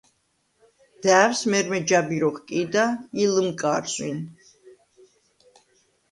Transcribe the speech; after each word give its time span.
და̄̈ვს 1.03 1.39
მე̄რმე 1.51 1.79
ჯაბირ 1.87 2.23
ოხკი̄და 2.29 2.85
ი 3.21 3.23
ლჷმკა̄რზვინ. 3.33 4.17